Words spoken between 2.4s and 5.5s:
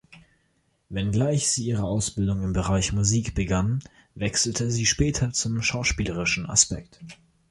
im Bereich Musik begann, wechselte sie später